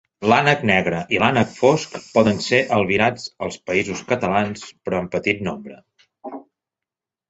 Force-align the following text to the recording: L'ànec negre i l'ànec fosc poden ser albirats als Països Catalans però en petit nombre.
L'ànec 0.31 0.61
negre 0.69 1.01
i 1.15 1.19
l'ànec 1.23 1.51
fosc 1.57 1.99
poden 2.15 2.41
ser 2.47 2.63
albirats 2.79 3.29
als 3.49 3.63
Països 3.69 4.05
Catalans 4.15 4.69
però 4.85 5.07
en 5.07 5.15
petit 5.19 5.49
nombre. 5.53 5.83